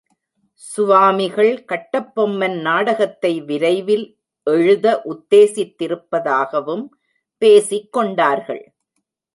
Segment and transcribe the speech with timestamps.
[0.55, 4.05] சுவாமிகள் கட்டபொம்மன் நாடகத்தை விரைவில்
[4.47, 6.85] எழுத உத்தேசித்திருப்பதாகவும்
[7.41, 8.63] பேசிக் கொண்டார்கள்.